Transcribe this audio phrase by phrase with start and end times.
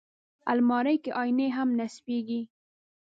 [0.51, 2.41] الماري کې آیینې هم نصبېږي